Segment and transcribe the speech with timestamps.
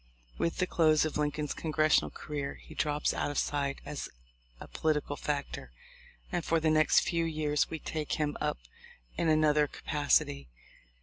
[0.39, 4.09] With the close of Lincoln's congressional career he drops out of sight as
[4.59, 5.71] a political factor,
[6.31, 8.57] and for the next few years we take him up
[9.15, 10.49] in another capac ity.